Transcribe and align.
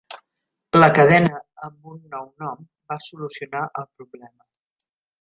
La 0.79 0.87
cadena 0.99 1.41
amb 1.69 1.93
un 1.93 2.01
nou 2.15 2.33
nom 2.47 2.65
va 2.95 3.01
solucionar 3.11 3.65
el 3.83 3.91
problema. 4.01 4.87